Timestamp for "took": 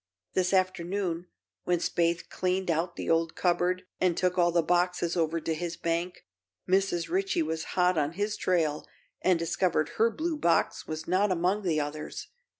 4.17-4.35